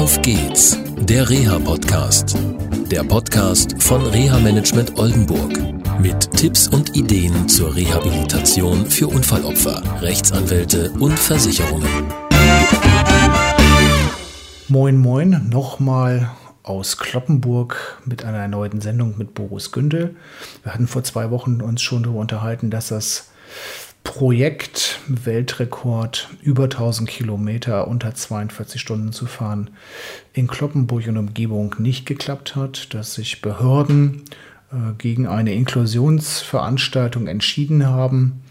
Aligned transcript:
Auf 0.00 0.22
geht's, 0.22 0.78
der 0.96 1.28
Reha-Podcast. 1.28 2.34
Der 2.90 3.04
Podcast 3.04 3.82
von 3.82 4.00
Reha-Management 4.06 4.96
Oldenburg. 4.96 5.52
Mit 6.00 6.30
Tipps 6.38 6.68
und 6.68 6.96
Ideen 6.96 7.46
zur 7.50 7.76
Rehabilitation 7.76 8.86
für 8.86 9.08
Unfallopfer, 9.08 9.82
Rechtsanwälte 10.00 10.90
und 10.92 11.18
Versicherungen. 11.18 11.86
Moin, 14.68 14.96
moin, 14.96 15.50
nochmal 15.50 16.30
aus 16.62 16.96
Kloppenburg 16.96 18.00
mit 18.06 18.24
einer 18.24 18.38
erneuten 18.38 18.80
Sendung 18.80 19.18
mit 19.18 19.34
Boris 19.34 19.70
Gündel. 19.70 20.16
Wir 20.62 20.72
hatten 20.72 20.88
vor 20.88 21.04
zwei 21.04 21.30
Wochen 21.30 21.60
uns 21.60 21.82
schon 21.82 22.04
darüber 22.04 22.20
unterhalten, 22.20 22.70
dass 22.70 22.88
das 22.88 23.28
Projekt 24.02 25.00
Weltrekord 25.08 26.28
über 26.42 26.64
1000 26.64 27.08
Kilometer 27.08 27.86
unter 27.86 28.14
42 28.14 28.80
Stunden 28.80 29.12
zu 29.12 29.26
fahren 29.26 29.70
in 30.32 30.46
Kloppenburg 30.46 31.06
und 31.08 31.16
Umgebung 31.16 31.76
nicht 31.78 32.06
geklappt 32.06 32.56
hat, 32.56 32.94
dass 32.94 33.14
sich 33.14 33.42
Behörden 33.42 34.22
äh, 34.72 34.94
gegen 34.98 35.26
eine 35.26 35.54
Inklusionsveranstaltung 35.54 37.26
entschieden 37.26 37.86
haben. 37.86 38.42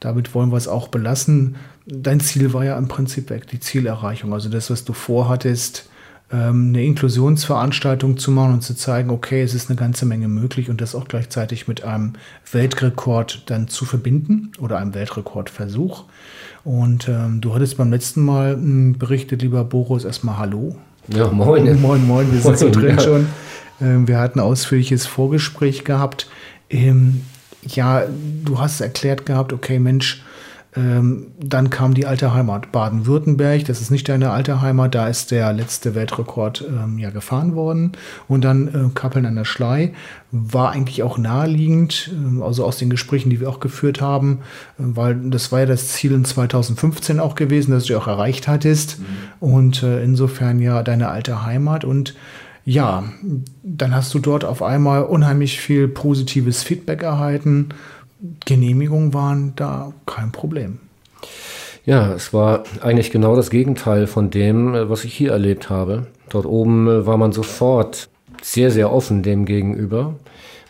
Damit 0.00 0.34
wollen 0.34 0.50
wir 0.50 0.56
es 0.56 0.68
auch 0.68 0.88
belassen. 0.88 1.56
Dein 1.86 2.20
Ziel 2.20 2.52
war 2.52 2.64
ja 2.64 2.76
im 2.78 2.88
Prinzip 2.88 3.30
weg, 3.30 3.46
die 3.48 3.60
Zielerreichung. 3.60 4.32
Also 4.32 4.48
das, 4.48 4.70
was 4.70 4.84
du 4.84 4.92
vorhattest, 4.92 5.88
eine 6.36 6.84
Inklusionsveranstaltung 6.84 8.16
zu 8.16 8.30
machen 8.30 8.54
und 8.54 8.62
zu 8.62 8.74
zeigen, 8.74 9.10
okay, 9.10 9.42
es 9.42 9.52
ist 9.52 9.68
eine 9.68 9.76
ganze 9.76 10.06
Menge 10.06 10.28
möglich 10.28 10.70
und 10.70 10.80
das 10.80 10.94
auch 10.94 11.08
gleichzeitig 11.08 11.66
mit 11.66 11.82
einem 11.82 12.12
Weltrekord 12.52 13.42
dann 13.46 13.66
zu 13.66 13.84
verbinden 13.84 14.52
oder 14.60 14.78
einem 14.78 14.94
Weltrekordversuch. 14.94 16.04
Und 16.62 17.08
ähm, 17.08 17.40
du 17.40 17.54
hattest 17.54 17.78
beim 17.78 17.90
letzten 17.90 18.22
Mal 18.24 18.52
hm, 18.52 18.98
berichtet, 18.98 19.42
lieber 19.42 19.64
Boris, 19.64 20.04
erstmal 20.04 20.38
Hallo. 20.38 20.76
Ja, 21.08 21.30
moin. 21.30 21.80
Moin, 21.80 22.06
moin, 22.06 22.32
wir 22.32 22.40
sind 22.40 22.44
moin, 22.44 22.58
so 22.58 22.70
drin 22.70 22.96
ja. 22.96 23.00
schon. 23.00 23.26
Ähm, 23.80 24.06
wir 24.06 24.18
hatten 24.18 24.38
ein 24.38 24.44
ausführliches 24.44 25.06
Vorgespräch 25.06 25.84
gehabt. 25.84 26.28
Ähm, 26.68 27.22
ja, 27.62 28.04
du 28.44 28.58
hast 28.58 28.80
erklärt 28.80 29.26
gehabt, 29.26 29.52
okay, 29.52 29.78
Mensch, 29.78 30.22
ähm, 30.76 31.32
dann 31.42 31.68
kam 31.70 31.94
die 31.94 32.06
alte 32.06 32.32
Heimat 32.32 32.70
Baden-Württemberg. 32.70 33.64
Das 33.64 33.80
ist 33.80 33.90
nicht 33.90 34.08
deine 34.08 34.30
alte 34.30 34.60
Heimat. 34.60 34.94
Da 34.94 35.08
ist 35.08 35.32
der 35.32 35.52
letzte 35.52 35.96
Weltrekord 35.96 36.64
ähm, 36.68 36.98
ja 36.98 37.10
gefahren 37.10 37.56
worden. 37.56 37.92
Und 38.28 38.44
dann 38.44 38.68
äh, 38.68 38.94
Kappeln 38.94 39.26
an 39.26 39.34
der 39.34 39.44
Schlei 39.44 39.94
war 40.30 40.70
eigentlich 40.70 41.02
auch 41.02 41.18
naheliegend, 41.18 42.10
ähm, 42.12 42.40
also 42.42 42.64
aus 42.64 42.78
den 42.78 42.88
Gesprächen, 42.88 43.30
die 43.30 43.40
wir 43.40 43.48
auch 43.48 43.58
geführt 43.58 44.00
haben, 44.00 44.40
äh, 44.78 44.82
weil 44.84 45.16
das 45.30 45.50
war 45.50 45.60
ja 45.60 45.66
das 45.66 45.88
Ziel 45.88 46.12
in 46.12 46.24
2015 46.24 47.18
auch 47.18 47.34
gewesen, 47.34 47.72
das 47.72 47.86
du 47.86 47.98
auch 47.98 48.06
erreicht 48.06 48.46
hattest. 48.46 49.00
Und 49.40 49.82
äh, 49.82 50.04
insofern 50.04 50.60
ja 50.60 50.84
deine 50.84 51.08
alte 51.08 51.44
Heimat 51.44 51.84
und 51.84 52.14
ja, 52.64 53.04
dann 53.62 53.94
hast 53.94 54.12
du 54.14 54.18
dort 54.18 54.44
auf 54.44 54.62
einmal 54.62 55.02
unheimlich 55.02 55.58
viel 55.60 55.88
positives 55.88 56.62
Feedback 56.62 57.02
erhalten. 57.02 57.70
Genehmigungen 58.44 59.14
waren 59.14 59.54
da 59.56 59.92
kein 60.06 60.32
Problem. 60.32 60.78
Ja, 61.86 62.12
es 62.12 62.32
war 62.32 62.64
eigentlich 62.82 63.10
genau 63.10 63.34
das 63.34 63.50
Gegenteil 63.50 64.06
von 64.06 64.30
dem, 64.30 64.74
äh, 64.74 64.90
was 64.90 65.04
ich 65.04 65.14
hier 65.14 65.32
erlebt 65.32 65.70
habe. 65.70 66.06
Dort 66.28 66.46
oben 66.46 66.86
äh, 66.86 67.06
war 67.06 67.16
man 67.16 67.32
sofort 67.32 68.08
sehr, 68.42 68.70
sehr 68.70 68.92
offen 68.92 69.22
dem 69.22 69.44
gegenüber. 69.44 70.14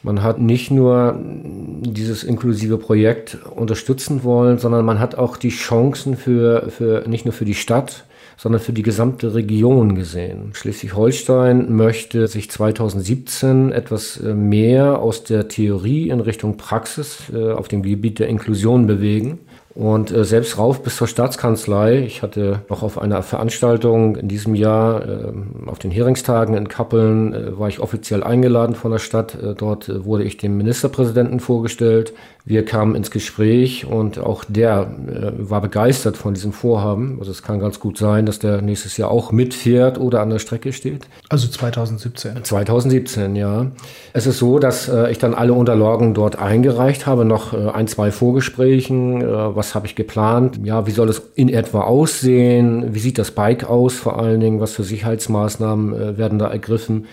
Man 0.03 0.23
hat 0.23 0.41
nicht 0.41 0.71
nur 0.71 1.15
dieses 1.21 2.25
inklusive 2.25 2.79
Projekt 2.79 3.37
unterstützen 3.55 4.25
wollen, 4.25 4.59
sondern 4.59 4.85
man 4.85 4.99
hat 4.99 5.17
auch 5.17 5.37
die 5.37 5.51
Chancen 5.51 6.17
für, 6.17 6.71
für 6.71 7.07
nicht 7.07 7.27
nur 7.27 7.35
für 7.35 7.45
die 7.45 7.55
Stadt, 7.55 8.05
sondern 8.41 8.63
für 8.63 8.73
die 8.73 8.83
gesamte 8.83 9.35
Region 9.35 9.95
gesehen. 9.95 10.53
Schleswig-Holstein 10.55 11.77
möchte 11.77 12.27
sich 12.27 12.51
2017 12.51 13.71
etwas 13.71 14.17
äh, 14.17 14.33
mehr 14.33 15.01
aus 15.01 15.25
der 15.25 15.49
Theorie 15.49 16.09
in 16.09 16.21
Richtung 16.21 16.57
Praxis 16.57 17.25
äh, 17.35 17.53
auf 17.53 17.69
dem 17.69 17.83
Gebiet 17.83 18.19
der 18.19 18.29
Inklusion 18.29 18.87
bewegen. 18.87 19.41
Und 19.73 20.11
äh, 20.11 20.25
selbst 20.25 20.59
rauf 20.59 20.83
bis 20.83 20.97
zur 20.97 21.07
Staatskanzlei. 21.07 22.01
Ich 22.01 22.23
hatte 22.23 22.63
noch 22.69 22.83
auf 22.83 22.99
einer 22.99 23.23
Veranstaltung 23.23 24.17
in 24.17 24.27
diesem 24.27 24.57
Jahr, 24.57 25.09
äh, 25.09 25.33
auf 25.67 25.79
den 25.79 25.93
Heringstagen 25.93 26.57
in 26.57 26.67
Kappeln, 26.67 27.33
äh, 27.33 27.59
war 27.59 27.69
ich 27.69 27.79
offiziell 27.79 28.25
eingeladen 28.25 28.75
von 28.75 28.91
der 28.91 28.99
Stadt. 28.99 29.37
Äh, 29.41 29.55
dort 29.55 29.89
äh, 29.89 30.05
wurde 30.05 30.25
ich 30.25 30.39
dem 30.39 30.57
Ministerpräsidenten 30.57 31.39
vorgestellt. 31.39 32.15
Wir 32.45 32.65
kamen 32.65 32.97
ins 32.97 33.13
Gespräch 33.13 33.87
und 33.87 34.19
auch 34.19 34.45
der 34.49 34.91
äh, 35.07 35.33
war 35.39 35.61
begeistert 35.61 36.17
von 36.17 36.35
diesem 36.35 36.53
Vorhaben. 36.53 37.19
Also 37.21 37.31
es 37.31 37.45
kann 37.45 37.61
ganz 37.61 37.79
gut 37.79 37.97
sein, 37.97 38.27
dass 38.27 38.41
der 38.41 38.63
nächstes 38.63 38.97
Jahr 38.97 39.11
auch 39.11 39.31
mitfährt 39.31 40.01
oder 40.01 40.21
an 40.21 40.31
der 40.31 40.41
Strecke 40.41 40.73
steht. 40.73 41.07
Also 41.29 41.47
2017. 41.47 42.43
2017, 42.43 43.37
ja. 43.37 43.67
Es 44.15 44.27
ist 44.27 44.39
so, 44.39 44.59
dass 44.59 44.91
ich 45.11 45.19
dann 45.19 45.35
alle 45.35 45.53
Unterlagen 45.53 46.15
dort 46.15 46.39
eingereicht 46.39 47.07
habe, 47.07 47.25
noch 47.25 47.53
ein, 47.53 47.87
zwei 47.87 48.11
Vorgesprächen. 48.11 49.23
Was 49.61 49.75
habe 49.75 49.87
ich 49.87 49.95
geplant? 49.95 50.59
Ja, 50.65 50.87
wie 50.87 50.91
soll 50.91 51.11
es 51.11 51.21
in 51.35 51.51
etwa 51.51 51.83
aussehen? 51.83 52.95
Wie 52.95 52.99
sieht 52.99 53.19
das 53.19 53.33
Bike 53.33 53.69
aus 53.69 53.93
vor 53.93 54.19
allen 54.19 54.41
Dingen? 54.41 54.59
Was 54.59 54.73
für 54.73 54.85
Sicherheitsmaßnahmen 54.85 55.93
äh, 55.93 56.17
werden 56.17 56.39
da 56.39 56.49
ergriffen? 56.49 57.09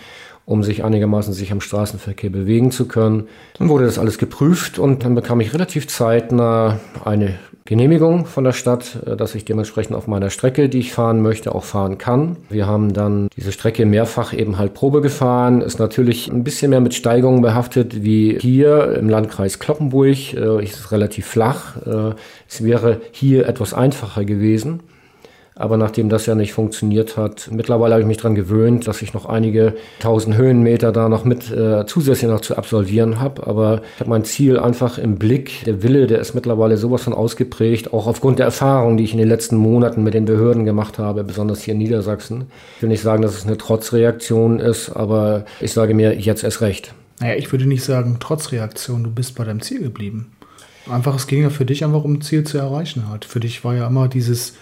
Um 0.48 0.62
sich 0.62 0.82
einigermaßen 0.82 1.34
sich 1.34 1.52
am 1.52 1.60
Straßenverkehr 1.60 2.30
bewegen 2.30 2.70
zu 2.70 2.88
können. 2.88 3.28
Dann 3.58 3.68
wurde 3.68 3.84
das 3.84 3.98
alles 3.98 4.16
geprüft 4.16 4.78
und 4.78 5.04
dann 5.04 5.14
bekam 5.14 5.40
ich 5.40 5.52
relativ 5.52 5.88
zeitnah 5.88 6.80
eine 7.04 7.34
Genehmigung 7.66 8.24
von 8.24 8.44
der 8.44 8.52
Stadt, 8.52 8.98
äh, 9.04 9.14
dass 9.14 9.34
ich 9.34 9.44
dementsprechend 9.44 9.94
auf 9.94 10.06
meiner 10.06 10.30
Strecke, 10.30 10.70
die 10.70 10.78
ich 10.78 10.94
fahren 10.94 11.20
möchte, 11.20 11.54
auch 11.54 11.64
fahren 11.64 11.98
kann. 11.98 12.38
Wir 12.48 12.66
haben 12.66 12.94
dann 12.94 13.28
diese 13.36 13.52
Strecke 13.52 13.84
mehrfach 13.84 14.32
eben 14.32 14.56
halt 14.56 14.72
Probe 14.72 15.02
gefahren. 15.02 15.60
Ist 15.60 15.78
natürlich 15.78 16.28
ein 16.28 16.44
bisschen 16.44 16.70
mehr 16.70 16.80
mit 16.80 16.94
Steigungen 16.94 17.42
behaftet 17.42 18.02
wie 18.02 18.38
hier 18.40 18.96
im 18.96 19.10
Landkreis 19.10 19.58
Kloppenburg. 19.58 20.32
Äh, 20.32 20.64
Ist 20.64 20.92
relativ 20.92 21.26
flach. 21.26 21.76
Äh, 21.86 22.14
Es 22.48 22.64
wäre 22.64 23.02
hier 23.12 23.46
etwas 23.46 23.74
einfacher 23.74 24.24
gewesen. 24.24 24.80
Aber 25.58 25.76
nachdem 25.76 26.08
das 26.08 26.24
ja 26.26 26.36
nicht 26.36 26.52
funktioniert 26.52 27.16
hat, 27.16 27.48
mittlerweile 27.50 27.94
habe 27.94 28.02
ich 28.02 28.06
mich 28.06 28.18
daran 28.18 28.36
gewöhnt, 28.36 28.86
dass 28.86 29.02
ich 29.02 29.12
noch 29.12 29.26
einige 29.26 29.74
tausend 29.98 30.36
Höhenmeter 30.36 30.92
da 30.92 31.08
noch 31.08 31.24
mit 31.24 31.50
äh, 31.50 31.84
zusätzlich 31.84 32.30
noch 32.30 32.40
zu 32.40 32.56
absolvieren 32.56 33.18
habe. 33.18 33.44
Aber 33.44 33.82
ich 33.96 34.00
habe 34.00 34.10
mein 34.10 34.24
Ziel 34.24 34.56
einfach 34.56 34.98
im 34.98 35.16
Blick. 35.16 35.64
Der 35.66 35.82
Wille, 35.82 36.06
der 36.06 36.20
ist 36.20 36.34
mittlerweile 36.36 36.76
sowas 36.76 37.02
von 37.02 37.12
ausgeprägt, 37.12 37.92
auch 37.92 38.06
aufgrund 38.06 38.38
der 38.38 38.46
Erfahrung, 38.46 38.96
die 38.96 39.02
ich 39.02 39.12
in 39.12 39.18
den 39.18 39.28
letzten 39.28 39.56
Monaten 39.56 40.04
mit 40.04 40.14
den 40.14 40.26
Behörden 40.26 40.64
gemacht 40.64 40.98
habe, 40.98 41.24
besonders 41.24 41.62
hier 41.62 41.72
in 41.72 41.78
Niedersachsen. 41.78 42.44
Ich 42.76 42.82
will 42.82 42.88
nicht 42.88 43.02
sagen, 43.02 43.22
dass 43.22 43.36
es 43.36 43.44
eine 43.44 43.58
Trotzreaktion 43.58 44.60
ist, 44.60 44.90
aber 44.90 45.44
ich 45.60 45.72
sage 45.72 45.92
mir 45.92 46.14
jetzt 46.14 46.44
erst 46.44 46.60
recht. 46.60 46.94
Naja, 47.18 47.34
ich 47.34 47.50
würde 47.50 47.66
nicht 47.66 47.82
sagen, 47.82 48.18
trotz 48.20 48.52
Reaktion, 48.52 49.02
du 49.02 49.10
bist 49.10 49.34
bei 49.34 49.42
deinem 49.42 49.60
Ziel 49.60 49.82
geblieben. 49.82 50.30
Einfach, 50.88 51.16
es 51.16 51.26
ging 51.26 51.42
ja 51.42 51.50
für 51.50 51.64
dich 51.64 51.84
einfach 51.84 52.04
um 52.04 52.14
ein 52.14 52.20
Ziel 52.22 52.44
zu 52.44 52.58
erreichen 52.58 53.08
halt. 53.08 53.24
Für 53.24 53.40
dich 53.40 53.64
war 53.64 53.74
ja 53.74 53.86
immer 53.88 54.08
dieses 54.08 54.54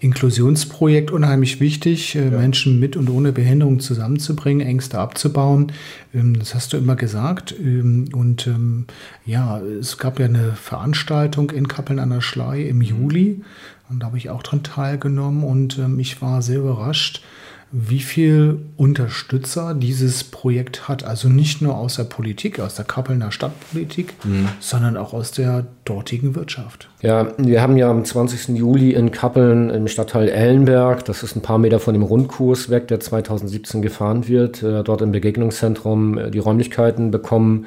Inklusionsprojekt 0.00 1.10
unheimlich 1.10 1.58
wichtig, 1.60 2.14
äh, 2.14 2.30
Menschen 2.30 2.78
mit 2.78 2.96
und 2.96 3.10
ohne 3.10 3.32
Behinderung 3.32 3.80
zusammenzubringen, 3.80 4.66
Ängste 4.66 4.98
abzubauen. 4.98 5.72
Ähm, 6.14 6.38
Das 6.38 6.54
hast 6.54 6.72
du 6.72 6.76
immer 6.76 6.94
gesagt. 6.96 7.54
Ähm, 7.58 8.08
Und 8.12 8.46
ähm, 8.46 8.86
ja, 9.26 9.60
es 9.60 9.98
gab 9.98 10.20
ja 10.20 10.26
eine 10.26 10.52
Veranstaltung 10.52 11.50
in 11.50 11.66
Kappeln 11.66 11.98
an 11.98 12.10
der 12.10 12.20
Schlei 12.20 12.62
im 12.62 12.80
Juli. 12.80 13.42
Und 13.90 14.00
da 14.00 14.06
habe 14.06 14.18
ich 14.18 14.30
auch 14.30 14.42
dran 14.42 14.62
teilgenommen 14.62 15.42
und 15.42 15.80
ich 15.98 16.20
war 16.20 16.42
sehr 16.42 16.58
überrascht, 16.58 17.22
wie 17.70 18.00
viel 18.00 18.60
Unterstützer 18.76 19.74
dieses 19.74 20.24
Projekt 20.24 20.88
hat. 20.88 21.04
Also 21.04 21.28
nicht 21.28 21.60
nur 21.60 21.76
aus 21.76 21.96
der 21.96 22.04
Politik, 22.04 22.60
aus 22.60 22.74
der 22.74 22.86
Kappelner 22.86 23.30
Stadtpolitik, 23.30 24.14
sondern 24.60 24.96
auch 24.96 25.12
aus 25.12 25.32
der 25.32 25.66
dortigen 25.84 26.34
Wirtschaft. 26.34 26.88
Ja, 27.02 27.32
wir 27.36 27.60
haben 27.60 27.76
ja 27.76 27.90
am 27.90 28.04
20. 28.04 28.56
Juli 28.56 28.92
in 28.92 29.10
Kappeln 29.10 29.70
im 29.70 29.86
Stadtteil 29.86 30.28
Ellenberg, 30.28 31.04
das 31.04 31.22
ist 31.22 31.36
ein 31.36 31.42
paar 31.42 31.58
Meter 31.58 31.78
von 31.78 31.94
dem 31.94 32.02
Rundkurs 32.02 32.70
weg, 32.70 32.88
der 32.88 33.00
2017 33.00 33.82
gefahren 33.82 34.28
wird, 34.28 34.62
äh, 34.62 34.82
dort 34.82 35.02
im 35.02 35.12
Begegnungszentrum 35.12 36.18
äh, 36.18 36.30
die 36.30 36.38
Räumlichkeiten 36.38 37.10
bekommen 37.10 37.66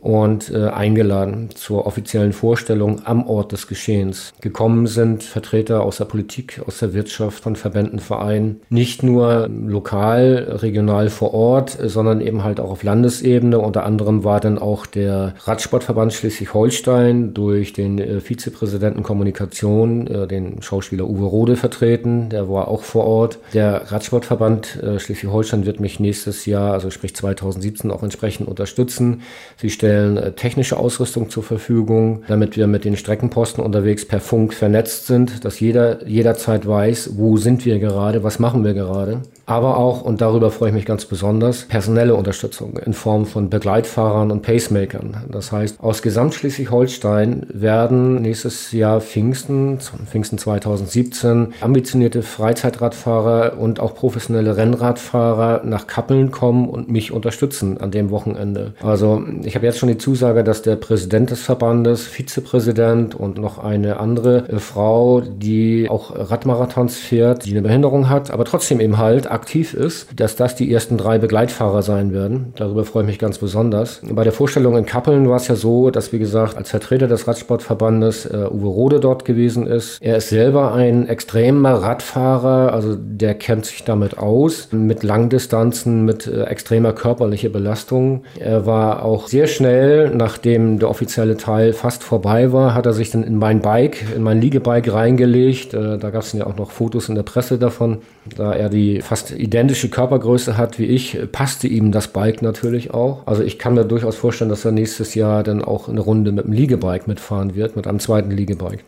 und 0.00 0.50
äh, 0.50 0.68
eingeladen 0.68 1.50
zur 1.54 1.86
offiziellen 1.86 2.32
Vorstellung 2.32 3.02
am 3.04 3.26
Ort 3.26 3.52
des 3.52 3.66
Geschehens. 3.66 4.32
Gekommen 4.40 4.86
sind 4.86 5.22
Vertreter 5.22 5.82
aus 5.82 5.98
der 5.98 6.04
Politik, 6.04 6.60
aus 6.66 6.78
der 6.78 6.94
Wirtschaft, 6.94 7.42
von 7.42 7.56
Verbänden, 7.56 7.98
Vereinen, 7.98 8.60
nicht 8.68 9.02
nur 9.02 9.48
lokal, 9.48 10.58
regional 10.62 11.10
vor 11.10 11.34
Ort, 11.34 11.76
sondern 11.82 12.20
eben 12.20 12.44
halt 12.44 12.60
auch 12.60 12.70
auf 12.70 12.82
Landesebene. 12.82 13.58
Unter 13.58 13.84
anderem 13.84 14.24
war 14.24 14.40
dann 14.40 14.58
auch 14.58 14.86
der 14.86 15.34
Radsportverband 15.44 16.12
Schleswig-Holstein 16.12 17.34
durch 17.34 17.72
den 17.72 17.98
äh, 17.98 18.20
Vizepräsidenten 18.20 19.02
Kommunikation, 19.02 20.06
äh, 20.06 20.26
den 20.26 20.62
Schauspieler 20.62 21.08
Uwe 21.08 21.24
Rode 21.24 21.56
vertreten, 21.56 22.28
der 22.30 22.48
war 22.48 22.68
auch 22.68 22.82
vor 22.82 23.04
Ort. 23.04 23.38
Der 23.54 23.90
Radsportverband 23.90 24.82
äh, 24.82 24.98
Schleswig-Holstein 24.98 25.66
wird 25.66 25.80
mich 25.80 26.00
nächstes 26.00 26.46
Jahr, 26.46 26.72
also 26.72 26.90
sprich 26.90 27.14
2017, 27.16 27.90
auch 27.90 28.02
entsprechend 28.02 28.48
unterstützen. 28.48 29.22
Sie 29.56 29.70
stellen 29.70 29.87
stellen 29.88 30.16
äh, 30.18 30.32
technische 30.32 30.76
Ausrüstung 30.76 31.30
zur 31.30 31.42
Verfügung, 31.42 32.22
damit 32.28 32.56
wir 32.56 32.66
mit 32.66 32.84
den 32.84 32.96
Streckenposten 32.96 33.64
unterwegs 33.64 34.06
per 34.06 34.20
Funk 34.20 34.52
vernetzt 34.52 35.06
sind, 35.06 35.44
dass 35.44 35.60
jeder 35.60 36.06
jederzeit 36.06 36.66
weiß, 36.66 37.12
wo 37.16 37.38
sind 37.38 37.64
wir 37.64 37.78
gerade, 37.78 38.22
was 38.22 38.38
machen 38.38 38.64
wir 38.64 38.74
gerade. 38.74 39.22
Aber 39.48 39.78
auch, 39.78 40.02
und 40.02 40.20
darüber 40.20 40.50
freue 40.50 40.68
ich 40.68 40.74
mich 40.74 40.84
ganz 40.84 41.06
besonders, 41.06 41.64
personelle 41.64 42.14
Unterstützung 42.14 42.76
in 42.84 42.92
Form 42.92 43.24
von 43.24 43.48
Begleitfahrern 43.48 44.30
und 44.30 44.42
Pacemakern. 44.42 45.24
Das 45.32 45.52
heißt, 45.52 45.80
aus 45.80 46.02
Gesamtschleswig-Holstein 46.02 47.46
werden 47.48 48.20
nächstes 48.20 48.72
Jahr 48.72 49.00
Pfingsten, 49.00 49.78
Pfingsten 49.80 50.36
2017, 50.36 51.54
ambitionierte 51.62 52.20
Freizeitradfahrer 52.20 53.58
und 53.58 53.80
auch 53.80 53.94
professionelle 53.94 54.58
Rennradfahrer 54.58 55.62
nach 55.64 55.86
Kappeln 55.86 56.30
kommen 56.30 56.68
und 56.68 56.90
mich 56.90 57.10
unterstützen 57.10 57.78
an 57.78 57.90
dem 57.90 58.10
Wochenende. 58.10 58.74
Also 58.82 59.24
ich 59.44 59.54
habe 59.54 59.64
jetzt 59.64 59.78
schon 59.78 59.88
die 59.88 59.96
Zusage, 59.96 60.44
dass 60.44 60.60
der 60.60 60.76
Präsident 60.76 61.30
des 61.30 61.40
Verbandes, 61.40 62.06
Vizepräsident 62.06 63.14
und 63.14 63.38
noch 63.38 63.56
eine 63.56 63.98
andere 63.98 64.46
äh, 64.50 64.58
Frau, 64.58 65.22
die 65.22 65.88
auch 65.88 66.12
Radmarathons 66.14 66.98
fährt, 66.98 67.46
die 67.46 67.52
eine 67.52 67.62
Behinderung 67.62 68.10
hat, 68.10 68.30
aber 68.30 68.44
trotzdem 68.44 68.80
eben 68.80 68.98
halt 68.98 69.26
aktiv 69.38 69.72
ist, 69.72 70.08
dass 70.16 70.34
das 70.34 70.56
die 70.56 70.72
ersten 70.72 70.96
drei 70.96 71.18
Begleitfahrer 71.18 71.82
sein 71.82 72.12
werden. 72.12 72.52
Darüber 72.56 72.84
freue 72.84 73.04
ich 73.04 73.08
mich 73.08 73.18
ganz 73.20 73.38
besonders. 73.38 74.00
Bei 74.10 74.24
der 74.24 74.32
Vorstellung 74.32 74.76
in 74.76 74.84
Kappeln 74.84 75.28
war 75.28 75.36
es 75.36 75.46
ja 75.46 75.54
so, 75.54 75.90
dass, 75.90 76.12
wie 76.12 76.18
gesagt, 76.18 76.56
als 76.56 76.70
Vertreter 76.70 77.06
des 77.06 77.28
Radsportverbandes 77.28 78.26
äh, 78.26 78.48
Uwe 78.50 78.66
Rode 78.66 78.98
dort 78.98 79.24
gewesen 79.24 79.66
ist. 79.68 79.98
Er 80.02 80.16
ist 80.16 80.30
selber 80.30 80.74
ein 80.74 81.08
extremer 81.08 81.74
Radfahrer, 81.74 82.72
also 82.72 82.96
der 82.96 83.34
kennt 83.34 83.66
sich 83.66 83.84
damit 83.84 84.18
aus, 84.18 84.68
mit 84.72 85.04
Langdistanzen, 85.04 86.04
mit 86.04 86.26
äh, 86.26 86.44
extremer 86.44 86.92
körperlicher 86.92 87.50
Belastung. 87.50 88.24
Er 88.40 88.66
war 88.66 89.04
auch 89.04 89.28
sehr 89.28 89.46
schnell, 89.46 90.10
nachdem 90.10 90.80
der 90.80 90.90
offizielle 90.90 91.36
Teil 91.36 91.72
fast 91.72 92.02
vorbei 92.02 92.52
war, 92.52 92.74
hat 92.74 92.86
er 92.86 92.92
sich 92.92 93.10
dann 93.10 93.22
in 93.22 93.36
mein 93.36 93.60
Bike, 93.60 94.04
in 94.16 94.22
mein 94.22 94.40
Liegebike 94.40 94.92
reingelegt. 94.92 95.74
Äh, 95.74 95.98
da 95.98 96.10
gab 96.10 96.22
es 96.22 96.32
ja 96.32 96.46
auch 96.46 96.56
noch 96.56 96.72
Fotos 96.72 97.08
in 97.08 97.14
der 97.14 97.22
Presse 97.22 97.58
davon, 97.58 97.98
da 98.36 98.52
er 98.52 98.68
die 98.68 99.00
fast 99.00 99.27
identische 99.30 99.88
Körpergröße 99.88 100.56
hat 100.56 100.78
wie 100.78 100.86
ich, 100.86 101.18
passte 101.32 101.68
ihm 101.68 101.92
das 101.92 102.08
Bike 102.08 102.42
natürlich 102.42 102.92
auch. 102.92 103.26
Also 103.26 103.42
ich 103.42 103.58
kann 103.58 103.74
mir 103.74 103.84
durchaus 103.84 104.16
vorstellen, 104.16 104.50
dass 104.50 104.64
er 104.64 104.72
nächstes 104.72 105.14
Jahr 105.14 105.42
dann 105.42 105.62
auch 105.62 105.88
eine 105.88 106.00
Runde 106.00 106.32
mit 106.32 106.44
dem 106.44 106.52
Liegebike 106.52 107.04
mitfahren 107.06 107.54
wird, 107.54 107.76
mit 107.76 107.86
einem 107.86 107.98
zweiten 107.98 108.30
Liegebike. 108.30 108.84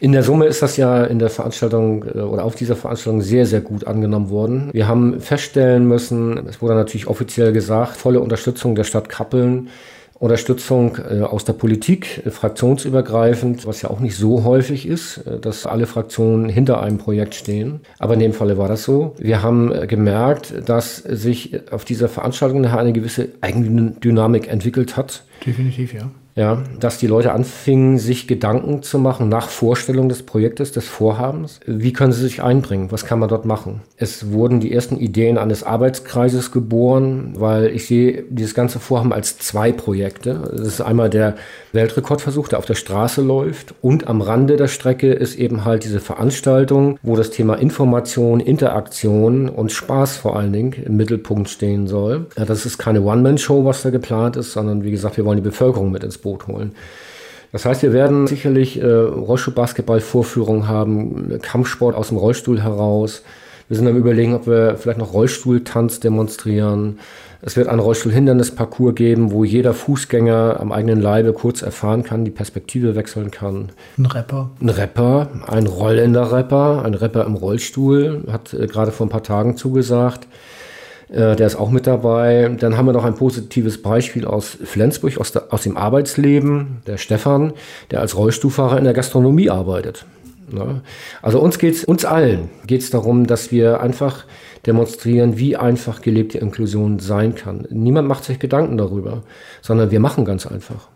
In 0.00 0.12
der 0.12 0.22
Summe 0.22 0.46
ist 0.46 0.62
das 0.62 0.76
ja 0.76 1.04
in 1.04 1.18
der 1.18 1.30
Veranstaltung 1.30 2.04
äh, 2.04 2.20
oder 2.20 2.44
auf 2.44 2.54
dieser 2.54 2.76
Veranstaltung 2.76 3.22
sehr, 3.22 3.46
sehr 3.46 3.60
gut 3.60 3.86
angenommen 3.86 4.30
worden. 4.30 4.70
Wir 4.72 4.88
haben 4.88 5.20
feststellen 5.20 5.86
müssen, 5.86 6.46
es 6.48 6.60
wurde 6.60 6.74
natürlich 6.74 7.06
offiziell 7.06 7.52
gesagt, 7.52 7.96
volle 7.96 8.20
Unterstützung 8.20 8.74
der 8.74 8.84
Stadt 8.84 9.08
Kappeln 9.08 9.68
Unterstützung 10.24 10.96
äh, 11.10 11.20
aus 11.20 11.44
der 11.44 11.52
Politik, 11.52 12.22
äh, 12.24 12.30
fraktionsübergreifend, 12.30 13.66
was 13.66 13.82
ja 13.82 13.90
auch 13.90 14.00
nicht 14.00 14.16
so 14.16 14.42
häufig 14.42 14.88
ist, 14.88 15.18
äh, 15.18 15.38
dass 15.38 15.66
alle 15.66 15.86
Fraktionen 15.86 16.48
hinter 16.48 16.82
einem 16.82 16.96
Projekt 16.96 17.34
stehen. 17.34 17.80
Aber 17.98 18.14
in 18.14 18.20
dem 18.20 18.32
Falle 18.32 18.56
war 18.56 18.68
das 18.68 18.84
so. 18.84 19.14
Wir 19.18 19.42
haben 19.42 19.86
gemerkt, 19.86 20.54
dass 20.66 20.96
sich 20.96 21.60
auf 21.70 21.84
dieser 21.84 22.08
Veranstaltung 22.08 22.62
nachher 22.62 22.78
eine 22.78 22.94
gewisse 22.94 23.28
Eigendynamik 23.42 24.48
entwickelt 24.48 24.96
hat. 24.96 25.24
Definitiv, 25.44 25.92
ja 25.92 26.10
ja, 26.36 26.62
dass 26.80 26.98
die 26.98 27.06
Leute 27.06 27.32
anfingen, 27.32 27.98
sich 27.98 28.26
Gedanken 28.26 28.82
zu 28.82 28.98
machen 28.98 29.28
nach 29.28 29.48
Vorstellung 29.48 30.08
des 30.08 30.24
Projektes, 30.24 30.72
des 30.72 30.88
Vorhabens. 30.88 31.60
Wie 31.64 31.92
können 31.92 32.12
sie 32.12 32.22
sich 32.22 32.42
einbringen? 32.42 32.90
Was 32.90 33.06
kann 33.06 33.20
man 33.20 33.28
dort 33.28 33.44
machen? 33.44 33.82
Es 33.96 34.32
wurden 34.32 34.58
die 34.58 34.72
ersten 34.72 34.96
Ideen 34.96 35.38
eines 35.38 35.62
Arbeitskreises 35.62 36.50
geboren, 36.50 37.34
weil 37.36 37.66
ich 37.66 37.86
sehe 37.86 38.24
dieses 38.28 38.54
ganze 38.54 38.80
Vorhaben 38.80 39.12
als 39.12 39.38
zwei 39.38 39.70
Projekte. 39.70 40.50
Das 40.50 40.66
ist 40.66 40.80
einmal 40.80 41.08
der 41.08 41.36
Weltrekordversuch, 41.72 42.48
der 42.48 42.58
auf 42.58 42.66
der 42.66 42.74
Straße 42.74 43.22
läuft 43.22 43.74
und 43.80 44.08
am 44.08 44.20
Rande 44.20 44.56
der 44.56 44.68
Strecke 44.68 45.12
ist 45.12 45.36
eben 45.36 45.64
halt 45.64 45.84
diese 45.84 46.00
Veranstaltung, 46.00 46.98
wo 47.02 47.14
das 47.14 47.30
Thema 47.30 47.54
Information, 47.54 48.40
Interaktion 48.40 49.48
und 49.48 49.70
Spaß 49.70 50.16
vor 50.16 50.36
allen 50.36 50.52
Dingen 50.52 50.72
im 50.84 50.96
Mittelpunkt 50.96 51.48
stehen 51.48 51.86
soll. 51.86 52.26
Ja, 52.36 52.44
das 52.44 52.66
ist 52.66 52.78
keine 52.78 53.02
One-Man-Show, 53.02 53.64
was 53.64 53.82
da 53.82 53.90
geplant 53.90 54.36
ist, 54.36 54.52
sondern 54.52 54.82
wie 54.82 54.90
gesagt, 54.90 55.16
wir 55.16 55.24
wollen 55.24 55.36
die 55.36 55.42
Bevölkerung 55.42 55.92
mit 55.92 56.02
ins 56.02 56.23
Boot 56.24 56.48
holen. 56.48 56.74
Das 57.52 57.64
heißt, 57.64 57.82
wir 57.84 57.92
werden 57.92 58.26
sicherlich 58.26 58.82
äh, 58.82 58.84
Rollstuhl-Basketball-Vorführungen 58.84 60.66
haben, 60.66 61.38
Kampfsport 61.40 61.94
aus 61.94 62.08
dem 62.08 62.16
Rollstuhl 62.16 62.60
heraus. 62.60 63.22
Wir 63.68 63.76
sind 63.76 63.86
am 63.86 63.96
überlegen, 63.96 64.34
ob 64.34 64.48
wir 64.48 64.76
vielleicht 64.76 64.98
noch 64.98 65.12
Rollstuhltanz 65.12 66.00
demonstrieren. 66.00 66.98
Es 67.46 67.56
wird 67.56 67.68
einen 67.68 67.78
Rollstuhlhindernisparcours 67.78 68.94
geben, 68.94 69.30
wo 69.30 69.44
jeder 69.44 69.72
Fußgänger 69.72 70.58
am 70.58 70.72
eigenen 70.72 71.00
Leibe 71.00 71.32
kurz 71.32 71.62
erfahren 71.62 72.02
kann, 72.02 72.24
die 72.24 72.30
Perspektive 72.30 72.96
wechseln 72.96 73.30
kann. 73.30 73.70
Ein 73.98 74.06
Rapper. 74.06 74.50
Ein 74.60 74.68
Rapper, 74.70 75.28
ein 75.46 75.66
rollender 75.66 76.32
Rapper, 76.32 76.82
ein 76.84 76.94
Rapper 76.94 77.24
im 77.24 77.34
Rollstuhl, 77.34 78.24
hat 78.32 78.52
äh, 78.52 78.66
gerade 78.66 78.90
vor 78.92 79.06
ein 79.06 79.10
paar 79.10 79.22
Tagen 79.22 79.56
zugesagt. 79.56 80.26
Äh, 81.08 81.36
der 81.36 81.46
ist 81.46 81.56
auch 81.56 81.70
mit 81.70 81.86
dabei. 81.86 82.54
Dann 82.58 82.76
haben 82.76 82.86
wir 82.86 82.92
noch 82.92 83.04
ein 83.04 83.14
positives 83.14 83.80
Beispiel 83.80 84.24
aus 84.24 84.56
Flensburg, 84.64 85.18
aus, 85.18 85.32
der, 85.32 85.52
aus 85.52 85.62
dem 85.62 85.76
Arbeitsleben, 85.76 86.78
der 86.86 86.96
Stefan, 86.96 87.52
der 87.90 88.00
als 88.00 88.16
Rollstuhlfahrer 88.16 88.78
in 88.78 88.84
der 88.84 88.94
Gastronomie 88.94 89.50
arbeitet. 89.50 90.06
Ne? 90.50 90.82
Also 91.22 91.40
uns 91.40 91.58
geht's, 91.58 91.84
uns 91.84 92.04
allen 92.04 92.50
geht 92.66 92.82
es 92.82 92.90
darum, 92.90 93.26
dass 93.26 93.50
wir 93.50 93.80
einfach 93.80 94.24
demonstrieren, 94.66 95.38
wie 95.38 95.56
einfach 95.56 96.00
gelebte 96.00 96.38
Inklusion 96.38 96.98
sein 96.98 97.34
kann. 97.34 97.66
Niemand 97.70 98.08
macht 98.08 98.24
sich 98.24 98.38
Gedanken 98.38 98.76
darüber, 98.76 99.22
sondern 99.62 99.90
wir 99.90 100.00
machen 100.00 100.24
ganz 100.24 100.46
einfach. 100.46 100.88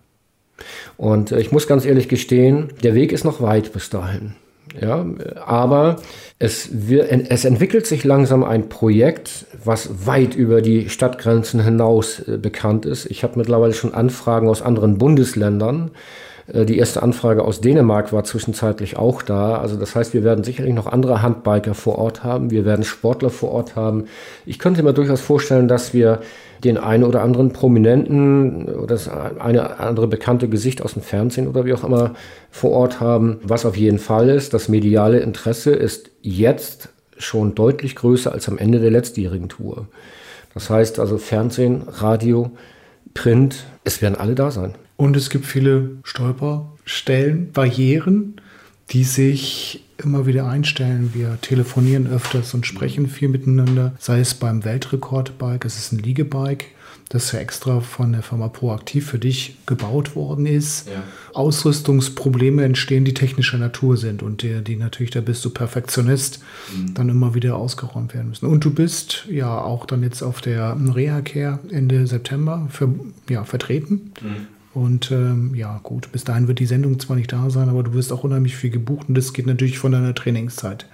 Und 0.96 1.32
äh, 1.32 1.40
ich 1.40 1.52
muss 1.52 1.66
ganz 1.66 1.84
ehrlich 1.84 2.08
gestehen, 2.08 2.70
der 2.82 2.94
Weg 2.94 3.12
ist 3.12 3.24
noch 3.24 3.40
weit 3.40 3.72
bis 3.72 3.90
dahin. 3.90 4.34
Ja, 4.80 5.04
aber 5.44 5.96
es, 6.38 6.88
wird, 6.88 7.10
es 7.10 7.44
entwickelt 7.44 7.86
sich 7.86 8.04
langsam 8.04 8.44
ein 8.44 8.68
Projekt, 8.68 9.46
was 9.64 10.06
weit 10.06 10.36
über 10.36 10.62
die 10.62 10.88
Stadtgrenzen 10.88 11.62
hinaus 11.62 12.20
äh, 12.20 12.38
bekannt 12.38 12.86
ist. 12.86 13.06
Ich 13.06 13.24
habe 13.24 13.38
mittlerweile 13.38 13.74
schon 13.74 13.94
Anfragen 13.94 14.48
aus 14.48 14.62
anderen 14.62 14.98
Bundesländern. 14.98 15.90
Äh, 16.52 16.64
die 16.64 16.78
erste 16.78 17.02
Anfrage 17.02 17.44
aus 17.44 17.60
Dänemark 17.60 18.12
war 18.12 18.24
zwischenzeitlich 18.24 18.96
auch 18.96 19.22
da. 19.22 19.58
Also 19.58 19.76
das 19.76 19.94
heißt, 19.94 20.14
wir 20.14 20.24
werden 20.24 20.44
sicherlich 20.44 20.74
noch 20.74 20.86
andere 20.86 21.22
Handbiker 21.22 21.74
vor 21.74 21.98
Ort 21.98 22.24
haben. 22.24 22.50
Wir 22.50 22.64
werden 22.64 22.84
Sportler 22.84 23.30
vor 23.30 23.52
Ort 23.52 23.76
haben. 23.76 24.04
Ich 24.46 24.58
könnte 24.58 24.82
mir 24.82 24.92
durchaus 24.92 25.20
vorstellen, 25.20 25.68
dass 25.68 25.94
wir 25.94 26.20
den 26.64 26.76
einen 26.76 27.04
oder 27.04 27.22
anderen 27.22 27.52
Prominenten 27.52 28.64
oder 28.64 28.88
das 28.88 29.08
eine 29.08 29.78
andere 29.78 30.08
bekannte 30.08 30.48
Gesicht 30.48 30.82
aus 30.82 30.94
dem 30.94 31.02
Fernsehen 31.02 31.46
oder 31.46 31.64
wie 31.64 31.72
auch 31.72 31.84
immer 31.84 32.14
vor 32.50 32.72
Ort 32.72 33.00
haben. 33.00 33.38
Was 33.44 33.64
auf 33.64 33.76
jeden 33.76 34.00
Fall 34.00 34.28
ist, 34.28 34.54
das 34.54 34.68
mediale 34.68 35.20
Interesse 35.20 35.70
ist 35.70 36.10
jetzt 36.20 36.88
schon 37.16 37.54
deutlich 37.54 37.94
größer 37.94 38.32
als 38.32 38.48
am 38.48 38.58
Ende 38.58 38.80
der 38.80 38.90
letztjährigen 38.90 39.48
Tour. 39.48 39.86
Das 40.54 40.70
heißt 40.70 40.98
also 40.98 41.18
Fernsehen, 41.18 41.82
Radio, 41.86 42.50
Print, 43.14 43.64
es 43.84 44.02
werden 44.02 44.16
alle 44.16 44.34
da 44.34 44.50
sein. 44.50 44.74
Und 44.98 45.16
es 45.16 45.30
gibt 45.30 45.46
viele 45.46 45.90
Stolperstellen, 46.02 47.52
Barrieren, 47.52 48.40
die 48.90 49.04
sich 49.04 49.84
immer 49.96 50.26
wieder 50.26 50.48
einstellen. 50.48 51.10
Wir 51.14 51.38
telefonieren 51.40 52.08
öfters 52.08 52.52
und 52.52 52.66
sprechen 52.66 53.06
viel 53.06 53.28
miteinander, 53.28 53.94
sei 54.00 54.18
es 54.18 54.34
beim 54.34 54.64
Weltrekordbike, 54.64 55.64
es 55.64 55.78
ist 55.78 55.92
ein 55.92 56.00
Liegebike, 56.00 56.66
das 57.10 57.30
ja 57.30 57.38
extra 57.38 57.78
von 57.80 58.10
der 58.10 58.24
Firma 58.24 58.48
Proaktiv 58.48 59.06
für 59.06 59.20
dich 59.20 59.56
gebaut 59.66 60.16
worden 60.16 60.46
ist. 60.46 60.88
Ja. 60.88 61.04
Ausrüstungsprobleme 61.32 62.64
entstehen, 62.64 63.04
die 63.04 63.14
technischer 63.14 63.58
Natur 63.58 63.96
sind 63.96 64.24
und 64.24 64.42
die, 64.42 64.64
die 64.64 64.74
natürlich, 64.74 65.12
da 65.12 65.20
bist 65.20 65.44
du 65.44 65.50
Perfektionist, 65.50 66.40
mhm. 66.76 66.94
dann 66.94 67.08
immer 67.08 67.34
wieder 67.34 67.54
ausgeräumt 67.54 68.14
werden 68.14 68.30
müssen. 68.30 68.46
Und 68.46 68.64
du 68.64 68.72
bist 68.72 69.26
ja 69.30 69.60
auch 69.60 69.86
dann 69.86 70.02
jetzt 70.02 70.22
auf 70.22 70.40
der 70.40 70.76
Reha-Care 70.76 71.60
Ende 71.70 72.04
September 72.08 72.66
für, 72.68 72.92
ja, 73.30 73.44
vertreten. 73.44 74.12
Mhm. 74.20 74.57
Und 74.78 75.10
ähm, 75.10 75.56
ja, 75.56 75.80
gut, 75.82 76.12
bis 76.12 76.22
dahin 76.22 76.46
wird 76.46 76.60
die 76.60 76.66
Sendung 76.66 77.00
zwar 77.00 77.16
nicht 77.16 77.32
da 77.32 77.50
sein, 77.50 77.68
aber 77.68 77.82
du 77.82 77.94
wirst 77.94 78.12
auch 78.12 78.22
unheimlich 78.22 78.54
viel 78.54 78.70
gebucht 78.70 79.08
und 79.08 79.18
das 79.18 79.32
geht 79.32 79.46
natürlich 79.46 79.76
von 79.80 79.90
deiner 79.90 80.14
Trainingszeit 80.14 80.86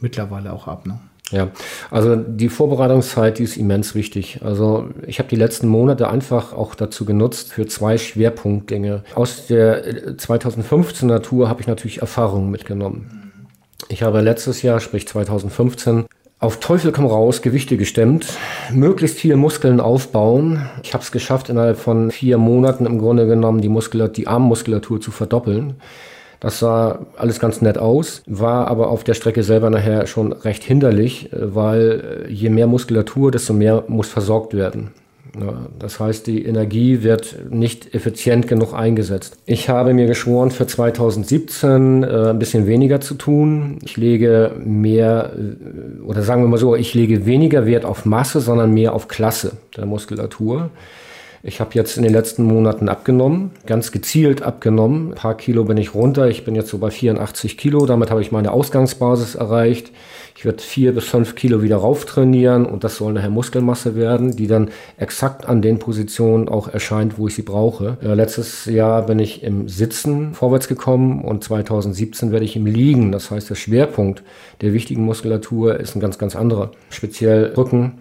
mittlerweile 0.00 0.52
auch 0.52 0.66
ab. 0.66 0.86
Ne? 0.86 0.98
Ja, 1.30 1.52
also 1.88 2.16
die 2.16 2.48
Vorbereitungszeit, 2.48 3.38
die 3.38 3.44
ist 3.44 3.56
immens 3.56 3.94
wichtig. 3.94 4.40
Also 4.42 4.88
ich 5.06 5.20
habe 5.20 5.28
die 5.28 5.36
letzten 5.36 5.68
Monate 5.68 6.10
einfach 6.10 6.52
auch 6.52 6.74
dazu 6.74 7.04
genutzt 7.04 7.52
für 7.52 7.66
zwei 7.66 7.96
Schwerpunktgänge. 7.96 9.04
Aus 9.14 9.46
der 9.46 10.16
2015er 10.16 11.22
Tour 11.22 11.48
habe 11.48 11.60
ich 11.60 11.68
natürlich 11.68 12.00
Erfahrungen 12.00 12.50
mitgenommen. 12.50 13.30
Ich 13.88 14.02
habe 14.02 14.20
letztes 14.20 14.62
Jahr, 14.62 14.80
sprich 14.80 15.06
2015, 15.06 16.06
auf 16.40 16.60
Teufel 16.60 16.92
komm 16.92 17.06
raus, 17.06 17.42
Gewichte 17.42 17.76
gestemmt, 17.76 18.38
möglichst 18.72 19.18
viele 19.18 19.36
Muskeln 19.36 19.80
aufbauen. 19.80 20.68
Ich 20.84 20.94
habe 20.94 21.02
es 21.02 21.10
geschafft, 21.10 21.48
innerhalb 21.48 21.78
von 21.78 22.10
vier 22.12 22.38
Monaten 22.38 22.86
im 22.86 22.98
Grunde 22.98 23.26
genommen 23.26 23.60
die, 23.60 23.68
Muskulatur, 23.68 24.12
die 24.12 24.28
Armmuskulatur 24.28 25.00
zu 25.00 25.10
verdoppeln. 25.10 25.74
Das 26.38 26.60
sah 26.60 27.00
alles 27.16 27.40
ganz 27.40 27.60
nett 27.60 27.78
aus, 27.78 28.22
war 28.26 28.68
aber 28.68 28.90
auf 28.90 29.02
der 29.02 29.14
Strecke 29.14 29.42
selber 29.42 29.70
nachher 29.70 30.06
schon 30.06 30.32
recht 30.32 30.62
hinderlich, 30.62 31.30
weil 31.32 32.26
je 32.28 32.48
mehr 32.50 32.68
Muskulatur, 32.68 33.32
desto 33.32 33.52
mehr 33.52 33.82
muss 33.88 34.08
versorgt 34.08 34.54
werden. 34.54 34.92
Das 35.78 36.00
heißt, 36.00 36.26
die 36.26 36.44
Energie 36.44 37.02
wird 37.02 37.36
nicht 37.50 37.94
effizient 37.94 38.48
genug 38.48 38.74
eingesetzt. 38.74 39.36
Ich 39.46 39.68
habe 39.68 39.94
mir 39.94 40.06
geschworen, 40.06 40.50
für 40.50 40.66
2017 40.66 42.02
äh, 42.02 42.30
ein 42.30 42.38
bisschen 42.38 42.66
weniger 42.66 43.00
zu 43.00 43.14
tun. 43.14 43.78
Ich 43.82 43.96
lege 43.96 44.52
mehr, 44.64 45.32
äh, 45.36 46.02
oder 46.02 46.22
sagen 46.22 46.42
wir 46.42 46.48
mal 46.48 46.58
so, 46.58 46.74
ich 46.74 46.94
lege 46.94 47.26
weniger 47.26 47.66
Wert 47.66 47.84
auf 47.84 48.04
Masse, 48.04 48.40
sondern 48.40 48.72
mehr 48.72 48.92
auf 48.92 49.08
Klasse 49.08 49.52
der 49.76 49.86
Muskulatur. 49.86 50.70
Ich 51.42 51.60
habe 51.60 51.70
jetzt 51.74 51.96
in 51.96 52.02
den 52.02 52.12
letzten 52.12 52.42
Monaten 52.42 52.88
abgenommen, 52.88 53.52
ganz 53.64 53.92
gezielt 53.92 54.42
abgenommen. 54.42 55.10
Ein 55.10 55.14
paar 55.14 55.36
Kilo 55.36 55.64
bin 55.64 55.76
ich 55.76 55.94
runter. 55.94 56.28
Ich 56.28 56.44
bin 56.44 56.56
jetzt 56.56 56.68
so 56.68 56.78
bei 56.78 56.90
84 56.90 57.56
Kilo. 57.56 57.86
Damit 57.86 58.10
habe 58.10 58.20
ich 58.20 58.32
meine 58.32 58.50
Ausgangsbasis 58.50 59.36
erreicht. 59.36 59.92
Ich 60.36 60.44
werde 60.44 60.62
vier 60.62 60.94
bis 60.94 61.04
fünf 61.04 61.34
Kilo 61.34 61.62
wieder 61.62 61.76
rauf 61.76 62.04
trainieren 62.04 62.64
und 62.64 62.84
das 62.84 62.96
soll 62.96 63.12
nachher 63.12 63.30
Muskelmasse 63.30 63.96
werden, 63.96 64.36
die 64.36 64.46
dann 64.46 64.70
exakt 64.96 65.46
an 65.46 65.62
den 65.62 65.78
Positionen 65.78 66.48
auch 66.48 66.68
erscheint, 66.68 67.18
wo 67.18 67.28
ich 67.28 67.34
sie 67.34 67.42
brauche. 67.42 67.98
Äh, 68.02 68.14
letztes 68.14 68.64
Jahr 68.66 69.06
bin 69.06 69.18
ich 69.18 69.42
im 69.42 69.68
Sitzen 69.68 70.34
vorwärts 70.34 70.68
gekommen 70.68 71.24
und 71.24 71.42
2017 71.42 72.30
werde 72.32 72.44
ich 72.44 72.56
im 72.56 72.66
Liegen. 72.66 73.10
Das 73.10 73.30
heißt, 73.30 73.50
der 73.50 73.56
Schwerpunkt 73.56 74.22
der 74.60 74.72
wichtigen 74.72 75.04
Muskulatur 75.04 75.78
ist 75.78 75.96
ein 75.96 76.00
ganz, 76.00 76.18
ganz 76.18 76.36
anderer. 76.36 76.70
Speziell 76.90 77.54
Rücken, 77.56 77.94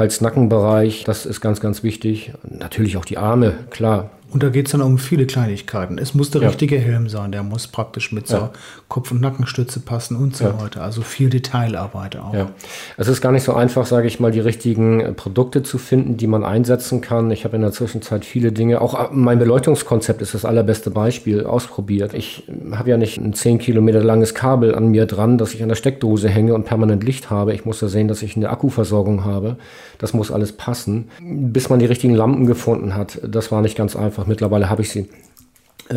Hals-Nacken-Bereich, 0.00 1.04
das 1.04 1.26
ist 1.26 1.40
ganz, 1.40 1.60
ganz 1.60 1.82
wichtig. 1.82 2.32
Natürlich 2.42 2.96
auch 2.96 3.04
die 3.04 3.18
Arme, 3.18 3.54
klar. 3.70 4.10
Und 4.30 4.42
da 4.42 4.48
geht 4.48 4.66
es 4.66 4.72
dann 4.72 4.80
um 4.80 4.98
viele 4.98 5.26
Kleinigkeiten. 5.26 5.98
Es 5.98 6.14
muss 6.14 6.30
der 6.30 6.42
ja. 6.42 6.48
richtige 6.48 6.78
Helm 6.78 7.08
sein, 7.08 7.32
der 7.32 7.42
muss 7.42 7.66
praktisch 7.66 8.12
mit 8.12 8.28
ja. 8.28 8.50
Kopf- 8.88 9.10
und 9.10 9.20
Nackenstütze 9.20 9.80
passen 9.80 10.16
und 10.16 10.36
so 10.36 10.44
ja. 10.44 10.60
weiter. 10.60 10.82
Also 10.82 11.02
viel 11.02 11.30
Detailarbeit 11.30 12.16
auch. 12.16 12.32
Ja. 12.32 12.50
Es 12.96 13.08
ist 13.08 13.20
gar 13.20 13.32
nicht 13.32 13.42
so 13.42 13.54
einfach, 13.54 13.86
sage 13.86 14.06
ich 14.06 14.20
mal, 14.20 14.30
die 14.30 14.40
richtigen 14.40 15.00
äh, 15.00 15.12
Produkte 15.12 15.62
zu 15.62 15.78
finden, 15.78 16.16
die 16.16 16.26
man 16.26 16.44
einsetzen 16.44 17.00
kann. 17.00 17.30
Ich 17.30 17.44
habe 17.44 17.56
in 17.56 17.62
der 17.62 17.72
Zwischenzeit 17.72 18.24
viele 18.24 18.52
Dinge, 18.52 18.80
auch 18.80 18.94
äh, 18.94 19.08
mein 19.12 19.38
Beleuchtungskonzept 19.38 20.22
ist 20.22 20.34
das 20.34 20.44
allerbeste 20.44 20.90
Beispiel, 20.90 21.44
ausprobiert. 21.44 22.14
Ich 22.14 22.48
äh, 22.48 22.76
habe 22.76 22.90
ja 22.90 22.96
nicht 22.96 23.18
ein 23.18 23.34
10 23.34 23.58
Kilometer 23.58 24.02
langes 24.02 24.34
Kabel 24.34 24.74
an 24.74 24.88
mir 24.88 25.06
dran, 25.06 25.38
dass 25.38 25.54
ich 25.54 25.62
an 25.62 25.68
der 25.68 25.76
Steckdose 25.76 26.28
hänge 26.28 26.54
und 26.54 26.64
permanent 26.64 27.02
Licht 27.02 27.30
habe. 27.30 27.52
Ich 27.52 27.64
muss 27.64 27.80
da 27.80 27.88
sehen, 27.88 28.06
dass 28.06 28.22
ich 28.22 28.36
eine 28.36 28.50
Akkuversorgung 28.50 29.24
habe. 29.24 29.56
Das 29.98 30.14
muss 30.14 30.30
alles 30.30 30.52
passen. 30.52 31.08
Bis 31.20 31.68
man 31.68 31.78
die 31.78 31.86
richtigen 31.86 32.14
Lampen 32.14 32.46
gefunden 32.46 32.94
hat, 32.94 33.20
das 33.26 33.52
war 33.52 33.60
nicht 33.60 33.76
ganz 33.76 33.96
einfach 33.96 34.19
einfach. 34.20 34.26
Mittlerweile 34.28 34.68
habe 34.70 34.82
ich 34.82 34.90
sie 34.90 35.08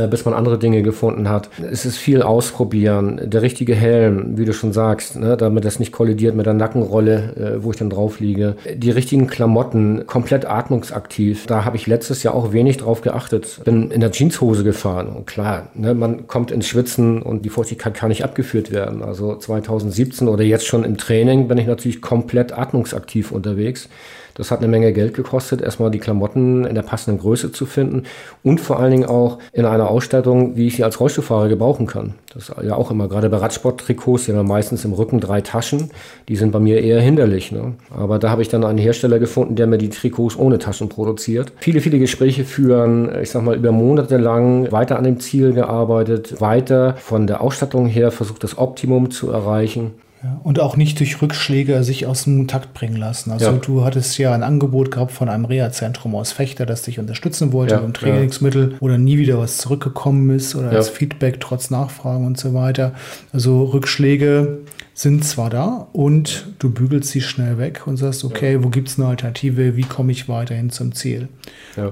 bis 0.08 0.26
man 0.26 0.34
andere 0.34 0.58
Dinge 0.58 0.82
gefunden 0.82 1.30
hat. 1.30 1.50
Es 1.72 1.86
ist 1.86 1.98
viel 1.98 2.22
ausprobieren, 2.22 3.22
der 3.24 3.42
richtige 3.42 3.76
Helm, 3.76 4.38
wie 4.38 4.46
du 4.46 4.54
schon 4.54 4.74
sagst, 4.74 5.16
ne, 5.16 5.38
damit 5.38 5.66
das 5.66 5.80
nicht 5.80 5.92
kollidiert 5.92 6.36
mit 6.36 6.46
der 6.46 6.54
Nackenrolle, 6.54 7.58
äh, 7.60 7.64
wo 7.64 7.72
ich 7.72 7.78
dann 7.78 7.90
drauf 7.90 8.20
liege. 8.20 8.56
Die 8.74 8.92
richtigen 8.92 9.28
Klamotten, 9.28 10.06
komplett 10.08 10.46
atmungsaktiv. 10.46 11.46
Da 11.46 11.66
habe 11.66 11.78
ich 11.78 11.88
letztes 11.88 12.24
Jahr 12.24 12.34
auch 12.34 12.54
wenig 12.54 12.78
drauf 12.78 13.02
geachtet. 13.02 13.60
Bin 13.64 13.92
in 13.92 14.02
der 14.02 14.12
Jeanshose 14.12 14.64
gefahren 14.64 15.08
und 15.08 15.28
klar, 15.28 15.68
ne, 15.76 15.94
man 15.94 16.28
kommt 16.28 16.52
ins 16.52 16.68
Schwitzen 16.68 17.22
und 17.22 17.46
die 17.46 17.50
Feuchtigkeit 17.50 17.94
kann 17.94 18.10
nicht 18.10 18.24
abgeführt 18.24 18.72
werden. 18.72 19.04
Also 19.04 19.36
2017 19.36 20.28
oder 20.28 20.44
jetzt 20.44 20.66
schon 20.66 20.84
im 20.84 20.98
Training 20.98 21.48
bin 21.48 21.58
ich 21.58 21.68
natürlich 21.68 22.02
komplett 22.02 22.58
atmungsaktiv 22.58 23.32
unterwegs. 23.32 23.90
Das 24.36 24.50
hat 24.50 24.60
eine 24.60 24.68
Menge 24.68 24.94
Geld 24.94 25.14
gekostet, 25.14 25.62
erstmal 25.62 25.92
die 25.92 26.00
Klamotten 26.00 26.66
in 26.66 26.76
der 26.76 26.82
passenden 26.82 27.20
Größe 27.20 27.52
zu 27.52 27.66
finden 27.66 28.04
und 28.42 28.60
vor 28.60 28.80
allen 28.80 28.92
Dingen 28.92 29.06
auch 29.06 29.38
in 29.52 29.66
einer 29.66 29.83
Ausstattung, 29.88 30.56
wie 30.56 30.68
ich 30.68 30.76
sie 30.76 30.84
als 30.84 31.00
Rollstuhlfahrer 31.00 31.50
gebrauchen 31.50 31.88
kann. 31.88 32.14
Das 32.34 32.50
ist 32.50 32.56
ja 32.64 32.76
auch 32.76 32.92
immer, 32.92 33.08
gerade 33.08 33.30
bei 33.30 33.38
Radsporttrikots, 33.38 34.26
die 34.26 34.34
haben 34.34 34.48
meistens 34.48 34.86
im 34.86 34.94
Rücken 34.94 35.20
drei 35.20 35.42
Taschen. 35.42 35.92
Die 36.28 36.36
sind 36.36 36.52
bei 36.52 36.60
mir 36.60 36.82
eher 36.82 37.02
hinderlich. 37.02 37.52
Ne? 37.52 37.74
Aber 37.96 38.20
da 38.20 38.30
habe 38.30 38.42
ich 38.42 38.50
dann 38.50 38.64
einen 38.64 38.78
Hersteller 38.78 39.20
gefunden, 39.20 39.56
der 39.56 39.68
mir 39.68 39.78
die 39.78 39.90
Trikots 39.90 40.38
ohne 40.38 40.60
Taschen 40.60 40.90
produziert. 40.90 41.52
Viele, 41.58 41.82
viele 41.82 42.00
Gespräche 42.00 42.44
führen, 42.44 43.10
ich 43.22 43.30
sag 43.30 43.44
mal, 43.44 43.56
über 43.56 43.72
Monate 43.72 44.18
lang 44.18 44.72
weiter 44.72 44.98
an 44.98 45.04
dem 45.04 45.20
Ziel 45.20 45.54
gearbeitet, 45.54 46.42
weiter 46.42 46.96
von 46.98 47.28
der 47.28 47.42
Ausstattung 47.42 47.88
her 47.88 48.12
versucht, 48.12 48.44
das 48.44 48.58
Optimum 48.58 49.12
zu 49.12 49.30
erreichen. 49.30 49.92
Ja, 50.24 50.40
und 50.42 50.60
auch 50.62 50.78
nicht 50.78 51.00
durch 51.02 51.22
Rückschläge 51.22 51.84
sich 51.84 52.06
aus 52.06 52.24
dem 52.24 52.48
Takt 52.48 52.74
bringen 52.74 52.96
lassen. 52.96 53.32
Also 53.32 53.48
ja. 53.48 53.52
du 53.52 53.84
hattest 53.84 54.18
ja 54.18 54.34
ein 54.34 54.42
Angebot 54.42 54.90
gehabt 54.90 55.12
von 55.12 55.28
einem 55.28 55.44
Reha-Zentrum 55.44 56.16
aus 56.16 56.32
Fechter, 56.32 56.66
das 56.66 56.84
dich 56.84 56.98
unterstützen 56.98 57.52
wollte 57.52 57.74
ja, 57.74 57.82
mit 57.82 57.84
einem 57.84 57.94
Trainingsmittel, 57.94 58.76
dann 58.80 59.04
nie 59.04 59.18
wieder 59.18 59.38
was 59.38 59.58
zurückgekommen 59.58 60.30
ist 60.30 60.56
oder 60.56 60.70
als 60.70 60.88
Feedback 60.88 61.42
trotz 61.42 61.70
Nachfragen 61.72 62.26
und 62.26 62.40
so 62.40 62.54
weiter. 62.54 62.94
Also 63.34 63.64
Rückschläge 63.66 64.60
sind 64.94 65.26
zwar 65.26 65.50
da 65.50 65.88
und 65.92 66.48
du 66.60 66.70
bügelst 66.70 67.12
sie 67.12 67.22
schnell 67.22 67.58
weg 67.58 67.86
und 67.86 67.98
sagst, 67.98 68.24
okay, 68.24 68.64
wo 68.64 68.70
gibt 68.70 68.88
es 68.88 68.98
eine 68.98 69.08
Alternative, 69.10 69.76
wie 69.76 69.84
komme 69.84 70.14
ich 70.14 70.30
weiterhin 70.30 70.70
zum 70.70 70.94
Ziel? 70.94 71.28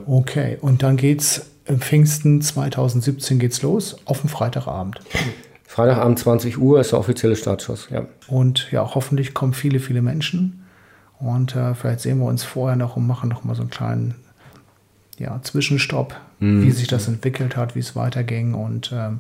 Okay, 0.06 0.58
und 0.62 0.84
dann 0.84 0.96
geht's 0.96 1.48
im 1.66 1.82
Pfingsten 1.82 2.42
2017 2.42 3.40
geht's 3.40 3.62
los, 3.62 3.98
auf 4.06 4.22
den 4.22 4.30
Freitagabend. 4.30 5.02
Freitagabend 5.72 6.20
20 6.20 6.58
Uhr 6.58 6.82
ist 6.82 6.92
der 6.92 7.00
offizielle 7.00 7.38
Startschuss, 7.38 7.88
ja. 7.92 8.06
Und 8.28 8.70
ja, 8.74 8.94
hoffentlich 8.94 9.34
kommen 9.34 9.54
viele, 9.54 9.80
viele 9.80 10.02
Menschen. 10.02 10.66
Und 11.18 11.56
äh, 11.56 11.76
vielleicht 11.76 12.02
sehen 12.02 12.20
wir 12.20 12.26
uns 12.26 12.44
vorher 12.44 12.76
noch 12.76 12.98
und 12.98 13.08
machen 13.08 13.30
noch 13.30 13.46
mal 13.46 13.56
so 13.56 13.62
einen 13.62 13.70
kleinen 13.70 14.16
ja, 15.18 15.40
Zwischenstopp, 15.42 16.20
mhm. 16.42 16.64
wie 16.64 16.72
sich 16.72 16.90
das 16.90 17.08
entwickelt 17.08 17.56
hat, 17.56 17.74
wie 17.76 17.80
es 17.80 17.96
weiterging. 17.96 18.54
Und 18.54 18.92
ähm, 18.94 19.20